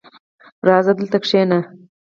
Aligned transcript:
•راځه، 0.67 0.91
دلته 0.99 1.17
کښېنه. 1.23 1.59